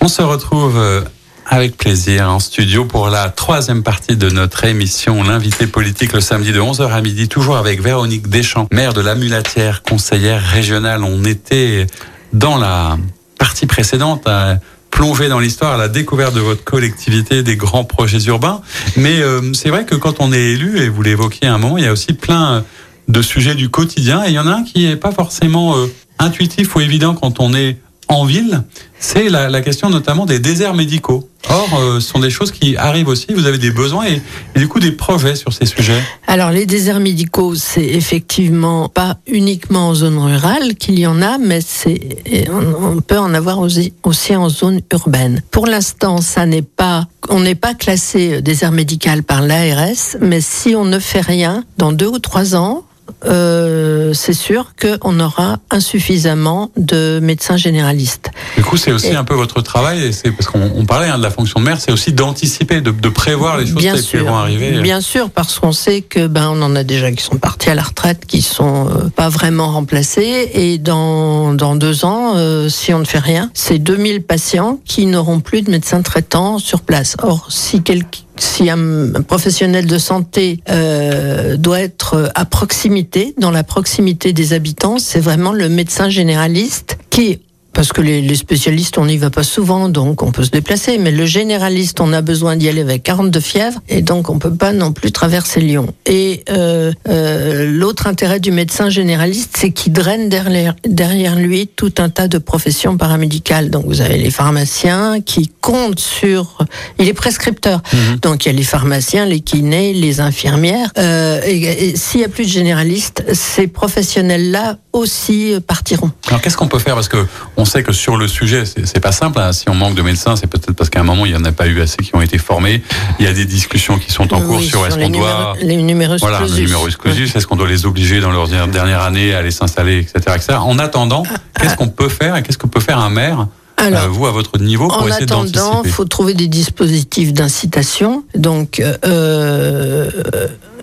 [0.00, 1.02] On se retrouve euh,
[1.44, 6.52] avec plaisir en studio pour la troisième partie de notre émission L'invité politique le samedi
[6.52, 11.04] de 11h à midi, toujours avec Véronique Deschamps, maire de la Mulatière, conseillère régionale.
[11.04, 11.86] On était
[12.32, 12.96] dans la
[13.38, 14.56] partie précédente à
[14.90, 18.62] plonger dans l'histoire, à la découverte de votre collectivité, des grands projets urbains.
[18.96, 21.84] Mais euh, c'est vrai que quand on est élu, et vous l'évoquiez un moment, il
[21.84, 22.64] y a aussi plein
[23.08, 24.24] de sujets du quotidien.
[24.24, 25.86] Et il y en a un qui est pas forcément euh,
[26.18, 28.62] intuitif ou évident quand on est en ville,
[28.98, 31.28] c'est la, question notamment des déserts médicaux.
[31.50, 33.26] Or, euh, ce sont des choses qui arrivent aussi.
[33.32, 34.20] Vous avez des besoins et,
[34.56, 36.02] du coup des projets sur ces sujets.
[36.26, 41.38] Alors, les déserts médicaux, c'est effectivement pas uniquement en zone rurale qu'il y en a,
[41.38, 45.42] mais c'est on, peut en avoir aussi, aussi en zone urbaine.
[45.50, 50.74] Pour l'instant, ça n'est pas, on n'est pas classé désert médical par l'ARS, mais si
[50.74, 52.84] on ne fait rien, dans deux ou trois ans,
[53.24, 58.30] euh, c'est sûr qu'on aura insuffisamment de médecins généralistes.
[58.56, 61.30] Du coup, c'est aussi un peu votre travail, c'est parce qu'on parlait hein, de la
[61.30, 64.80] fonction de maire, c'est aussi d'anticiper, de, prévoir les choses qui vont arriver.
[64.80, 67.74] Bien sûr, parce qu'on sait que ben on en a déjà qui sont partis à
[67.74, 72.92] la retraite, qui sont euh, pas vraiment remplacés, et dans dans deux ans, euh, si
[72.92, 77.16] on ne fait rien, c'est 2000 patients qui n'auront plus de médecins traitants sur place.
[77.22, 83.64] Or, si quelqu'un si un, professionnel de santé euh, doit être à proximité, dans la
[83.64, 87.40] proximité des habitants, c'est vraiment le médecin généraliste qui
[87.72, 90.98] parce que les, spécialistes, on n'y va pas souvent, donc on peut se déplacer.
[90.98, 94.54] Mais le généraliste, on a besoin d'y aller avec 42 fièvres, et donc on peut
[94.54, 95.94] pas non plus traverser Lyon.
[96.06, 101.92] Et euh, euh, l'autre intérêt du médecin généraliste, c'est qu'il draine derrière, derrière lui tout
[101.98, 103.70] un tas de professions paramédicales.
[103.70, 106.58] Donc vous avez les pharmaciens qui comptent sur...
[106.98, 107.82] Il est prescripteur.
[107.92, 108.16] Mhm.
[108.22, 110.90] Donc il y a les pharmaciens, les kinés, les infirmières.
[110.98, 116.10] Euh, et, et s'il y a plus de généralistes, ces professionnels-là aussi partiront.
[116.28, 116.94] Alors qu'est-ce qu'on peut faire?
[116.94, 119.38] Parce que on sait que sur le sujet, c'est pas simple.
[119.38, 119.52] Hein.
[119.52, 121.52] Si on manque de médecins, c'est peut-être parce qu'à un moment, il n'y en a
[121.52, 122.82] pas eu assez qui ont été formés.
[123.18, 125.54] Il y a des discussions qui sont en cours sur, est-ce qu'on doit...
[125.60, 127.36] Les numéros Voilà, les numéros exclusifs.
[127.36, 130.58] Est-ce qu'on doit les obliger dans leur dernière année à aller s'installer, etc., etc.
[130.60, 131.76] En attendant, ah, qu'est-ce ah.
[131.76, 133.46] qu'on peut faire et qu'est-ce que peut faire un maire
[133.80, 137.32] alors, euh, vous, à votre niveau, pour essayer En attendant, il faut trouver des dispositifs
[137.32, 138.24] d'incitation.
[138.34, 140.10] Donc, euh,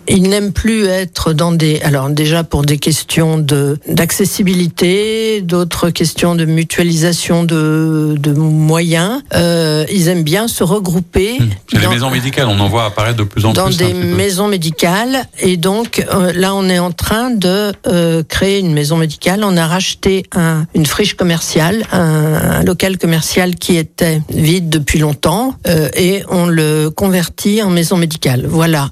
[0.08, 1.82] il n'aime plus être dans des.
[1.82, 9.22] Alors déjà pour des questions de d'accessibilité, d'autres questions de mutualisation de, de moyens.
[9.34, 11.38] Euh, ils aiment bien se regrouper.
[11.39, 11.50] Hum.
[11.72, 13.78] C'est les maisons médicales, on en voit apparaître de plus en dans plus.
[13.78, 18.60] Dans des maisons médicales, et donc euh, là on est en train de euh, créer
[18.60, 19.41] une maison médicale.
[19.44, 25.00] On a racheté un, une friche commerciale, un, un, local commercial qui était vide depuis
[25.00, 25.56] longtemps,
[25.96, 28.46] et on le convertit en maison médicale.
[28.48, 28.91] Voilà.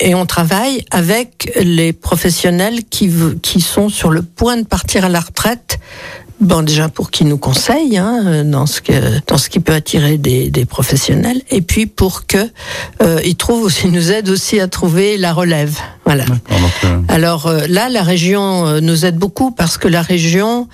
[0.00, 3.08] Et on travaille travaille avec les professionnels qui,
[3.42, 5.78] qui sont sur le point de partir à la retraite
[6.40, 8.92] Bon, déjà pour qu'ils nous conseillent hein, dans ce que
[9.28, 12.50] dans ce qui peut attirer des, des professionnels, et puis pour que
[13.00, 15.78] euh, ils trouvent aussi nous aident aussi à trouver la relève.
[16.04, 16.24] Voilà.
[16.82, 20.66] Euh, Alors euh, là, la région euh, nous aide beaucoup parce que la région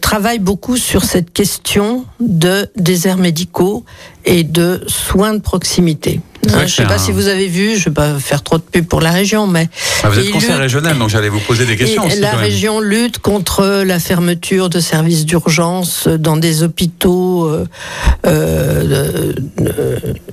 [0.00, 3.84] travaille beaucoup sur cette question de déserts médicaux
[4.24, 6.20] et de soins de proximité.
[6.50, 8.62] Je ne sais pas si vous avez vu, je ne vais pas faire trop de
[8.62, 9.68] pub pour la région, mais...
[10.02, 12.06] Ah, vous êtes conseiller régional, donc j'allais vous poser des questions.
[12.06, 19.32] Aussi, la région lutte contre la fermeture de services d'urgence dans des hôpitaux, euh,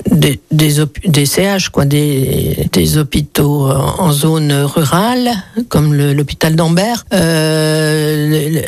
[0.10, 5.32] des, des, CH, quoi, des, hôpitaux en zone rurale,
[5.70, 7.06] comme l'hôpital d'Ambert.
[7.14, 8.60] Euh,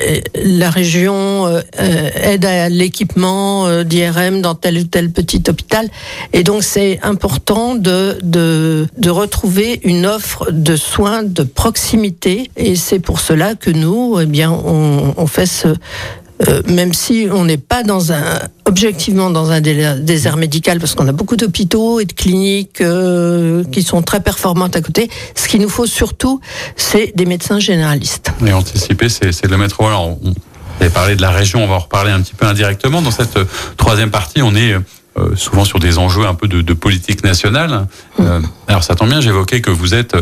[0.44, 1.62] la région euh,
[2.16, 5.88] aide à l'équipement euh, d'IRM dans tel ou tel petit hôpital.
[6.34, 12.50] Et donc c'est important de, de, retrouver une offre de soins de proximité.
[12.58, 15.68] Et c'est pour cela que nous, eh bien, on fait ce,
[16.48, 21.08] euh, même si on n'est pas dans un objectivement dans un désert médical parce qu'on
[21.08, 25.10] a beaucoup d'hôpitaux et de cliniques euh, qui sont très performantes à côté.
[25.36, 26.42] Ce qu'il nous faut surtout,
[26.76, 28.32] c'est des médecins généralistes.
[28.46, 29.78] Et anticiper, c'est de le mettre.
[29.80, 33.02] Voilà, on, on parlé de la région, on va en reparler un petit peu indirectement.
[33.02, 33.46] Dans cette euh,
[33.78, 34.76] troisième partie, on est
[35.16, 37.86] euh, souvent sur des enjeux un peu de, de politique nationale.
[38.20, 40.16] Euh, alors ça tombe bien, j'évoquais que vous êtes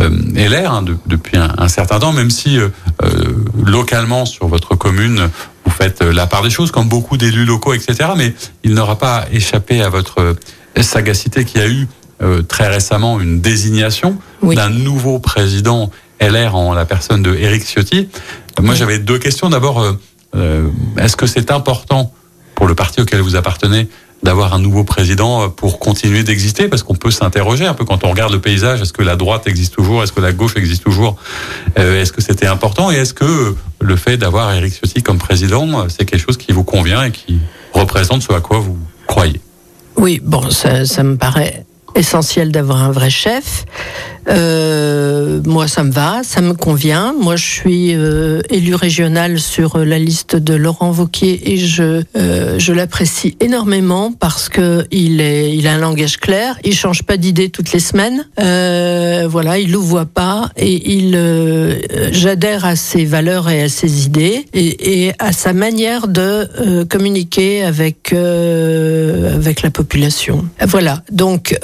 [0.00, 2.58] euh, LR hein, depuis un, un, certain temps, même si
[3.60, 5.30] localement sur votre commune, vous
[5.76, 8.10] faites la part des choses, comme beaucoup d'élus locaux, etc.
[8.16, 8.34] Mais
[8.64, 10.36] il n'aura pas échappé à votre
[10.80, 11.86] sagacité qui a eu
[12.48, 18.08] très récemment une désignation d'un nouveau président LR en la personne de Éric Ciotti.
[18.60, 19.50] Moi, j'avais deux questions.
[19.50, 19.84] D'abord,
[20.98, 22.12] est-ce que c'est important
[22.54, 23.88] pour le parti auquel vous appartenez
[24.22, 28.10] d'avoir un nouveau président pour continuer d'exister parce qu'on peut s'interroger un peu quand on
[28.10, 28.80] regarde le paysage.
[28.80, 30.02] Est-ce que la droite existe toujours?
[30.02, 31.16] Est-ce que la gauche existe toujours?
[31.78, 32.90] Euh, est-ce que c'était important?
[32.90, 36.64] Et est-ce que le fait d'avoir Éric Ciotti comme président c'est quelque chose qui vous
[36.64, 37.38] convient et qui
[37.72, 39.40] représente ce à quoi vous croyez?
[39.96, 41.65] Oui bon ça, ça me paraît
[41.96, 43.64] essentiel d'avoir un vrai chef.
[44.28, 47.14] Euh, moi, ça me va, ça me convient.
[47.18, 52.58] Moi, je suis euh, élu régional sur la liste de Laurent Vauquier et je euh,
[52.58, 56.58] je l'apprécie énormément parce que il est il a un langage clair.
[56.64, 58.26] Il change pas d'idée toutes les semaines.
[58.40, 61.78] Euh, voilà, il voit pas et il euh,
[62.12, 67.62] j'adhère à ses valeurs et à ses idées et, à sa manière de euh, communiquer
[67.62, 70.44] avec avec la population.
[70.66, 71.02] Voilà.
[71.10, 71.58] Donc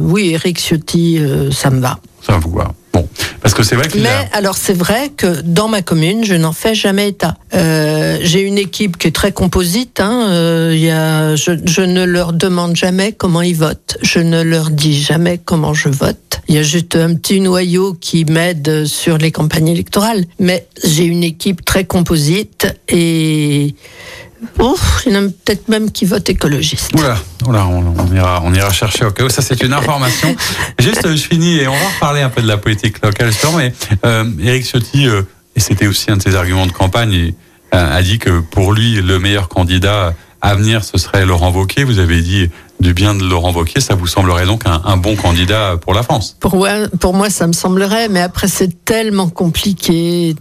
[0.00, 1.98] oui, Eric Ciotti, ça me va.
[2.26, 2.72] Ça vous va.
[2.94, 3.08] Bon,
[3.42, 6.74] parce que c'est vrai Mais alors c'est vrai que dans ma commune, je n'en fais
[6.74, 7.36] jamais état.
[7.52, 10.00] Euh, J'ai une équipe qui est très composite.
[10.00, 13.98] Hein, euh, y a, je, je, ne leur demande jamais comment ils votent.
[14.02, 16.40] Je ne leur dis jamais comment je vote.
[16.48, 20.24] Il y a juste un petit noyau qui m'aide sur les campagnes électorales.
[20.38, 23.74] Mais j'ai une équipe très composite et
[24.58, 26.90] Oh, il y en a peut-être même qui votent écologiste.
[26.94, 29.28] Voilà on, ira, on ira chercher au cas où.
[29.28, 30.34] Ça, c'est une information.
[30.78, 33.30] Juste, je finis et on va reparler un peu de la politique locale.
[33.56, 33.72] Mais
[34.04, 35.22] euh, Éric Ciotti, euh,
[35.56, 37.34] et c'était aussi un de ses arguments de campagne,
[37.74, 41.84] euh, a dit que pour lui, le meilleur candidat à venir, ce serait Laurent Wauquiez.
[41.84, 42.50] Vous avez dit
[42.84, 46.36] du bien de Laurent Wauquiez, ça vous semblerait donc un, bon candidat pour la France
[46.38, 50.36] pour moi, pour moi, ça me semblerait, mais après c'est tellement compliqué,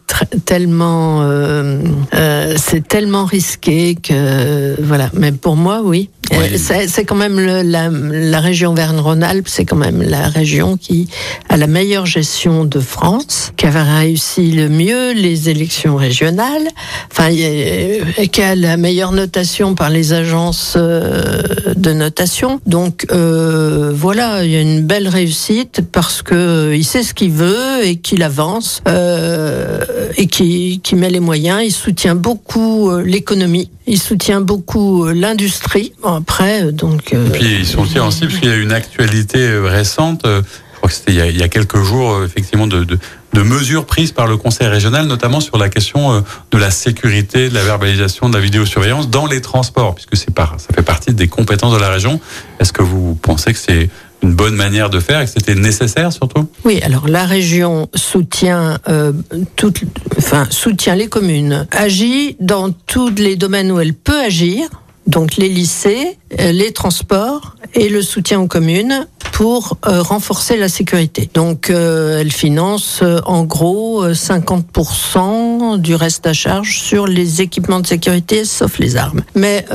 [0.45, 1.79] tellement, euh,
[2.13, 5.09] euh, c'est tellement risqué que voilà.
[5.13, 6.09] Mais pour moi, oui.
[6.31, 6.57] Oui.
[6.57, 11.07] C'est quand même le, la, la, région Verne-Rhône-Alpes, c'est quand même la région qui
[11.49, 16.67] a la meilleure gestion de France, qui avait réussi le mieux les élections régionales,
[17.11, 21.41] enfin, et qui a la meilleure notation par les agences euh,
[21.75, 26.85] de notation donc euh, voilà, il y a une belle réussite parce que euh, il
[26.85, 29.83] sait ce qu'il veut et qu'il avance euh,
[30.17, 31.61] et qui, met les moyens.
[31.63, 33.69] Il soutient beaucoup euh, l'économie.
[33.87, 35.93] Il soutient beaucoup euh, l'industrie.
[36.01, 37.13] Bon, après, donc.
[37.13, 40.21] et puis il soutient aussi parce qu'il y a une actualité récente.
[40.25, 42.97] Je crois que c'était il, il, y a quelques jours, effectivement, de, de
[43.33, 46.21] de mesures prises par le Conseil régional, notamment sur la question euh,
[46.51, 50.59] de la sécurité, de la verbalisation, de la vidéosurveillance dans les transports, puisque c'est par,
[50.59, 52.19] ça fait partie des compétences de la région.
[52.59, 53.89] Est-ce que vous pensez que c'est
[54.21, 56.47] une bonne manière de faire et que c'était nécessaire surtout?
[56.63, 59.11] Oui, alors la région soutient, euh,
[59.55, 59.81] toute,
[60.17, 64.69] enfin, soutient les communes, agit dans tous les domaines où elle peut agir,
[65.07, 70.69] donc les lycées, euh, les transports et le soutien aux communes pour euh, renforcer la
[70.69, 71.29] sécurité.
[71.33, 77.87] Donc euh, elle finance en gros 50% du reste à charge sur les équipements de
[77.87, 79.21] sécurité, sauf les armes.
[79.35, 79.65] Mais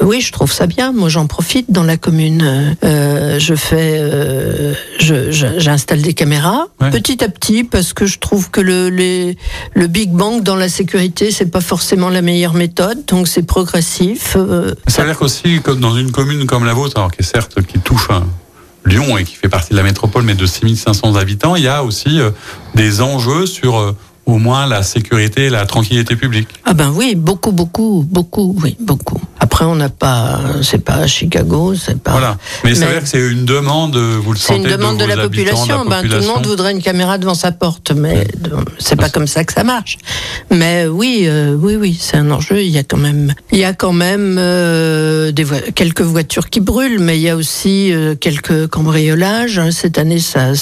[0.00, 0.92] oui, je trouve ça bien.
[0.92, 2.76] Moi, j'en profite dans la commune.
[2.84, 6.90] Euh, je fais, euh, j'installe des caméras ouais.
[6.90, 9.36] petit à petit parce que je trouve que le, les,
[9.74, 13.04] le Big Bang dans la sécurité, c'est pas forcément la meilleure méthode.
[13.06, 14.36] Donc, c'est progressif.
[14.36, 17.24] Euh, ça veut dire qu'aussi, comme dans une commune comme la vôtre, alors qui est
[17.24, 18.24] certes qui touche un
[18.88, 21.84] Lyon et qui fait partie de la métropole, mais de 6500 habitants, il y a
[21.84, 22.30] aussi euh,
[22.74, 26.48] des enjeux sur euh, au moins la sécurité et la tranquillité publique.
[26.64, 29.20] Ah ben oui, beaucoup, beaucoup, beaucoup, oui, beaucoup.
[29.40, 32.12] Après, on n'a pas, c'est pas Chicago, c'est pas.
[32.12, 32.38] Voilà.
[32.64, 34.96] Mais, mais ça veut dire que c'est une demande, vous le sentez C'est une demande
[34.98, 35.84] de, de, la, population.
[35.84, 36.02] de la, population.
[36.02, 38.26] Ben, tout le monde voudrait une caméra devant sa porte, mais
[38.78, 39.98] c'est pas comme ça que ça marche.
[40.50, 42.62] Mais oui, euh, oui, oui, c'est un enjeu.
[42.62, 46.50] Il y a quand même, il y a quand même euh, des vo quelques voitures
[46.50, 49.60] qui brûlent, mais il y a aussi euh, quelques cambriolages.
[49.70, 50.52] Cette année, ça,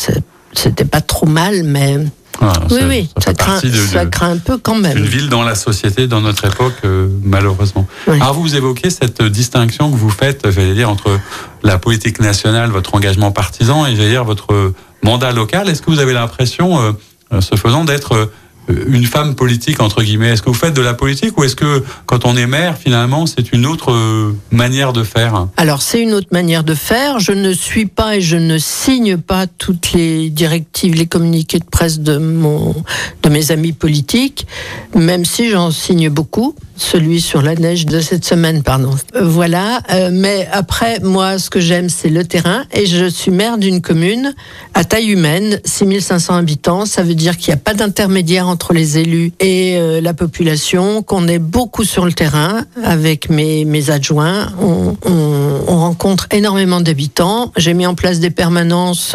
[0.52, 1.98] c'était pas trop mal, mais.
[2.40, 4.96] Ah, oui, oui, ça, ça, craint, de, ça craint un peu quand même.
[4.98, 7.86] Une ville dans la société, dans notre époque, euh, malheureusement.
[8.06, 8.16] Oui.
[8.20, 11.18] Alors vous évoquez cette distinction que vous faites, j'allais dire, entre
[11.62, 14.72] la politique nationale, votre engagement partisan, et j'allais dire votre
[15.02, 15.68] mandat local.
[15.68, 18.30] Est-ce que vous avez l'impression, euh, ce faisant, d'être
[18.68, 21.84] une femme politique entre guillemets Est-ce que vous faites de la politique ou est-ce que
[22.06, 25.46] quand on est maire finalement c'est une autre manière de faire?
[25.56, 27.18] Alors c'est une autre manière de faire.
[27.18, 31.64] Je ne suis pas et je ne signe pas toutes les directives, les communiqués de
[31.64, 32.74] presse de mon
[33.22, 34.46] de mes amis politiques,
[34.94, 36.54] même si j'en signe beaucoup.
[36.76, 38.90] Celui sur la neige de cette semaine, pardon.
[39.14, 39.80] Euh, voilà.
[39.92, 42.64] Euh, mais après, moi, ce que j'aime, c'est le terrain.
[42.72, 44.34] Et je suis maire d'une commune
[44.74, 46.86] à taille humaine, 6500 habitants.
[46.86, 51.02] Ça veut dire qu'il n'y a pas d'intermédiaire entre les élus et euh, la population,
[51.02, 54.52] qu'on est beaucoup sur le terrain avec mes, adjoints.
[54.60, 57.52] On, on, on rencontre énormément d'habitants.
[57.56, 59.14] J'ai mis en place des permanences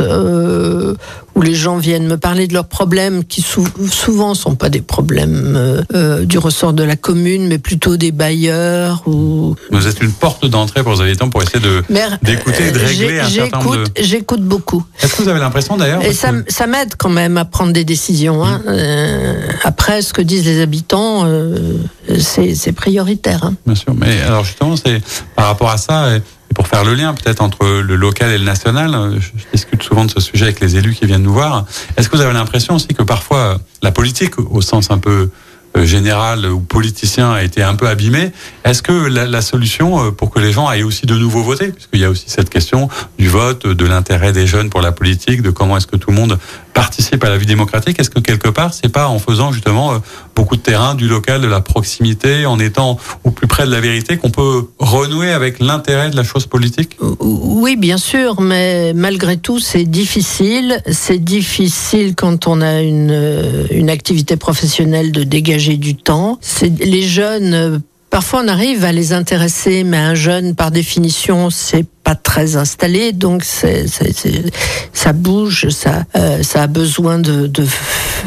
[1.36, 4.82] où les gens viennent me parler de leurs problèmes qui sou souvent sont pas des
[4.82, 5.84] problèmes
[6.24, 9.56] du ressort de la commune, mais plutôt des bailleurs ou.
[9.72, 11.84] Vous êtes une porte d'entrée pour les habitants pour essayer de
[12.24, 13.84] d'écouter et de régler un certain nombre de.
[14.00, 14.86] J'écoute beaucoup.
[15.02, 16.46] Est-ce que vous avez l'impression d'ailleurs Et ça, que...
[16.48, 18.46] ça m'aide quand même à prendre des décisions.
[18.46, 18.60] Hein.
[18.60, 18.70] Mmh.
[18.70, 21.78] Euh, après, ce que disent les habitants, euh,
[22.18, 23.44] c'est prioritaire.
[23.44, 23.56] Hein.
[23.66, 25.02] Bien sûr, mais alors justement, c'est
[25.36, 26.16] par rapport à ça.
[26.16, 26.22] Et
[26.54, 30.12] pour faire le lien peut-être entre le local et le national, je, discute souvent de
[30.12, 31.66] ce sujet avec les élus qui viennent nous voir.
[31.98, 35.32] Est-ce que vous avez l'impression aussi que parfois la politique, au sens un peu euh,
[35.76, 38.32] général ou politicien a été un peu abîmé.
[38.64, 41.70] Est-ce que la, la, solution euh, pour que les gens aillent aussi de nouveau voter,
[41.70, 45.42] puisqu'il y a aussi cette question du vote, de l'intérêt des jeunes pour la politique,
[45.42, 46.40] de comment est-ce que tout le monde
[46.74, 49.98] participe à la vie démocratique, est-ce que quelque part c'est pas en faisant justement euh,
[50.36, 53.82] beaucoup de terrain, du local, de la proximité, en étant au plus près de la
[53.82, 56.98] vérité qu'on peut renouer avec l'intérêt de la chose politique?
[57.20, 60.82] Oui, bien sûr, mais malgré tout c'est difficile.
[60.92, 66.40] C'est difficile quand on a une, une activité professionnelle de dégager du temps.
[66.80, 72.16] Les jeunes Parfois, on arrive à les intéresser, mais un jeune, par définition, c'est pas
[72.16, 74.44] très installé, donc c'est, c'est, c'est,
[74.92, 77.66] ça bouge, ça, euh, ça a besoin de, de,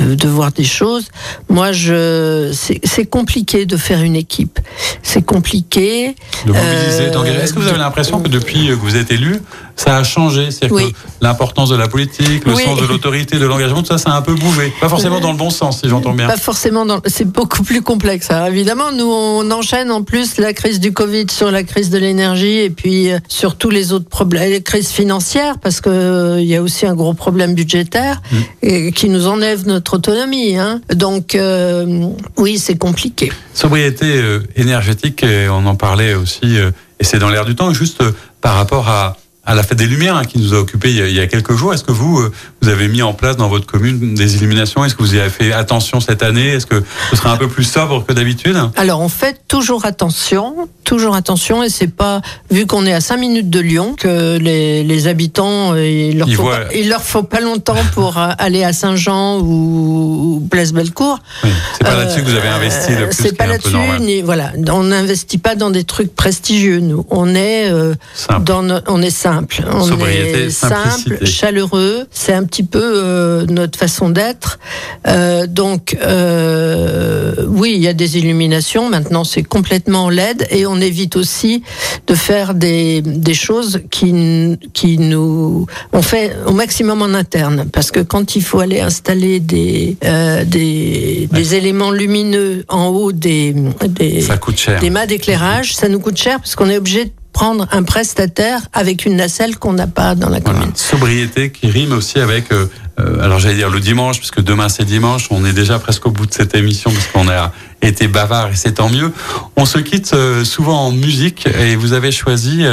[0.00, 1.08] de, voir des choses.
[1.50, 4.58] Moi, je, c'est, compliqué de faire une équipe.
[5.02, 6.16] C'est compliqué.
[6.46, 7.40] De mobiliser, d'engager.
[7.40, 9.42] Est-ce que vous avez l'impression que depuis que vous êtes élu,
[9.76, 10.50] ça a changé?
[10.50, 10.92] C'est-à-dire oui.
[10.92, 12.64] que l'importance de la politique, le oui.
[12.64, 14.72] sens de l'autorité, de l'engagement, tout ça, ça a un peu bouvé.
[14.80, 16.26] Pas forcément dans le bon sens, si j'entends bien.
[16.26, 17.00] Pas forcément dans.
[17.06, 18.30] C'est beaucoup plus complexe.
[18.30, 21.98] Alors, évidemment, nous, on enchaîne en plus la crise du Covid sur la crise de
[21.98, 26.40] l'énergie et puis euh, sur tous les autres problèmes, les crises financières, parce que euh,
[26.40, 28.36] il y a aussi un gros problème budgétaire mmh.
[28.62, 30.56] et qui nous enlève notre autonomie.
[30.56, 30.80] Hein.
[30.94, 32.06] Donc, euh,
[32.38, 33.30] oui, c'est compliqué.
[33.52, 36.70] Sobriété euh, énergétique, on en parlait aussi, euh,
[37.00, 38.02] et c'est dans l'air du temps, juste
[38.40, 39.16] par rapport à
[39.46, 41.54] à la fête des Lumières hein, qui nous a occupé il, il y a, quelques
[41.54, 41.74] jours.
[41.74, 44.84] Est-ce que vous, euh, vous avez mis en place dans votre commune des illuminations?
[44.84, 46.48] Est-ce que vous y avez fait attention cette année?
[46.48, 48.56] Est-ce que ce sera un peu plus sobre que d'habitude?
[48.76, 52.20] Alors on fait toujours attention, toujours attention, et c'est pas
[52.50, 56.28] vu qu'on est à 5 minutes de Lyon que les, les habitants euh, il leur,
[56.28, 56.60] faut voient...
[56.60, 61.18] pas, il leur faut pas longtemps pour euh, aller à Saint-Jean ou, ou Place Bellecour.
[61.42, 63.22] Oui, c'est pas euh, là-dessus que vous avez investi le plus.
[63.22, 66.80] C'est pas là-dessus, ni voilà, on n'investit pas dans des trucs prestigieux.
[66.80, 67.94] Nous, on est euh,
[68.40, 69.64] dans, no, on est simple.
[69.70, 72.06] On Sobriété, est simple, chaleureux.
[72.10, 74.58] C'est un petit peu euh, notre façon d'être.
[75.06, 78.88] Euh, donc, euh, oui, il y a des illuminations.
[78.88, 81.62] Maintenant, c'est complètement LED et on évite aussi
[82.06, 85.66] de faire des, des choses qui, qui nous.
[85.92, 90.44] On fait au maximum en interne parce que quand il faut aller installer des, euh,
[90.44, 91.38] des, ouais.
[91.38, 93.54] des éléments lumineux en haut des,
[93.88, 94.80] des, ça coûte cher.
[94.80, 98.60] des mâts d'éclairage, ça nous coûte cher parce qu'on est obligé de prendre un prestataire
[98.72, 100.60] avec une nacelle qu'on n'a pas dans la commune.
[100.60, 100.76] Voilà.
[100.76, 102.66] Sobriété qui rime aussi avec, euh,
[102.96, 106.26] alors j'allais dire le dimanche, puisque demain c'est dimanche, on est déjà presque au bout
[106.26, 109.12] de cette émission, parce qu'on a été bavard et c'est tant mieux.
[109.56, 112.64] On se quitte euh, souvent en musique et vous avez choisi...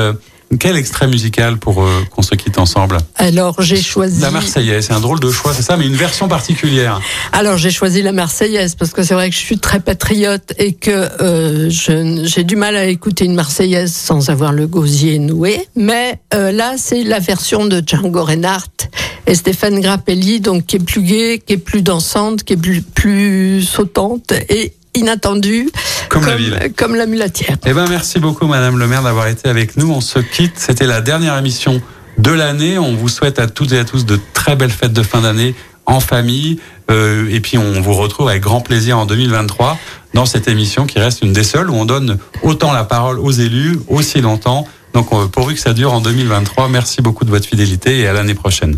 [0.60, 4.88] Quel extrait musical pour euh, qu'on se quitte ensemble Alors j'ai choisi la Marseillaise.
[4.88, 7.00] C'est un drôle de choix, c'est ça, mais une version particulière.
[7.32, 10.74] Alors j'ai choisi la Marseillaise parce que c'est vrai que je suis très patriote et
[10.74, 15.68] que euh, j'ai du mal à écouter une Marseillaise sans avoir le gosier noué.
[15.76, 18.90] Mais euh, là, c'est la version de Django Reinhardt
[19.28, 22.82] et Stéphane Grappelli, donc qui est plus gai, qui est plus dansante, qui est plus,
[22.82, 25.70] plus sautante et inattendue.
[26.10, 26.74] Comme, comme, la ville.
[26.76, 27.58] Comme la mulatière.
[27.66, 29.92] Eh ben, merci beaucoup, Madame le maire, d'avoir été avec nous.
[29.92, 30.54] On se quitte.
[30.58, 31.82] C'était la dernière émission
[32.18, 32.78] de l'année.
[32.78, 35.56] On vous souhaite à toutes et à tous de très belles fêtes de fin d'année
[35.86, 36.60] en famille.
[36.90, 39.78] Euh, et puis, on vous retrouve avec grand plaisir en 2023
[40.14, 43.32] dans cette émission qui reste une des seules où on donne autant la parole aux
[43.32, 44.68] élus aussi longtemps.
[44.94, 48.34] Donc, pourvu que ça dure en 2023, merci beaucoup de votre fidélité et à l'année
[48.34, 48.78] prochaine.